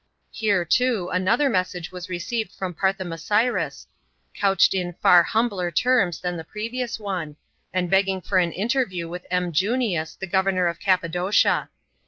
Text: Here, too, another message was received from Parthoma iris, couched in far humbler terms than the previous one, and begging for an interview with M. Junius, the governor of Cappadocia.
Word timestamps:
Here, 0.31 0.65
too, 0.65 1.09
another 1.13 1.47
message 1.47 1.91
was 1.91 2.09
received 2.09 2.53
from 2.53 2.73
Parthoma 2.73 3.19
iris, 3.29 3.85
couched 4.33 4.73
in 4.73 4.93
far 4.93 5.21
humbler 5.21 5.69
terms 5.69 6.19
than 6.19 6.37
the 6.37 6.43
previous 6.43 6.99
one, 6.99 7.35
and 7.71 7.87
begging 7.87 8.19
for 8.21 8.39
an 8.39 8.51
interview 8.51 9.07
with 9.07 9.27
M. 9.29 9.51
Junius, 9.51 10.15
the 10.15 10.25
governor 10.25 10.65
of 10.65 10.79
Cappadocia. 10.79 11.69